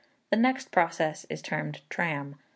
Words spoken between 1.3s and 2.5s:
termed "tram."